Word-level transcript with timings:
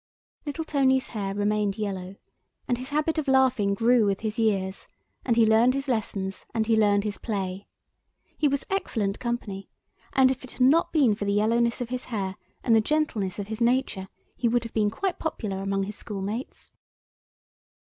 Little 0.47 0.63
Tony's 0.65 1.09
hair 1.09 1.35
remained 1.35 1.77
yellow, 1.77 2.15
and 2.67 2.79
his 2.79 2.89
habit 2.89 3.19
of 3.19 3.27
laughing 3.27 3.75
grew 3.75 4.03
with 4.07 4.21
his 4.21 4.39
years, 4.39 4.87
and 5.23 5.35
he 5.35 5.45
learned 5.45 5.75
his 5.75 5.87
lessons 5.87 6.47
and 6.55 6.65
he 6.65 6.75
learned 6.75 7.03
his 7.03 7.19
play. 7.19 7.67
He 8.35 8.47
was 8.47 8.65
excellent 8.71 9.19
company, 9.19 9.69
and 10.13 10.31
if 10.31 10.43
it 10.43 10.53
had 10.53 10.61
not 10.61 10.91
been 10.91 11.13
for 11.13 11.25
the 11.25 11.31
yellowness 11.33 11.81
of 11.81 11.89
his 11.89 12.05
hair 12.05 12.35
and 12.63 12.75
the 12.75 12.81
gentleness 12.81 13.37
of 13.37 13.45
his 13.49 13.61
nature, 13.61 14.07
he 14.35 14.47
would 14.47 14.63
have 14.63 14.73
been 14.73 14.89
quite 14.89 15.19
popular 15.19 15.59
among 15.59 15.83
his 15.83 15.97
schoolmates. 15.97 16.71